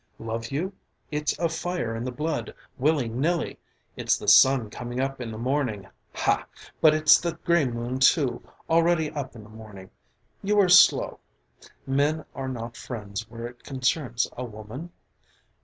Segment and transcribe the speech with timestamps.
[0.17, 0.73] Love you?
[1.11, 3.59] It's a fire in the blood, willy nilly!
[3.95, 5.87] It's the sun coming up in the morning.
[6.15, 6.47] Ha,
[6.81, 9.91] but it's the grey moon too, already up in the morning.
[10.41, 11.19] You are slow.
[11.85, 14.91] Men are not friends where it concerns a woman?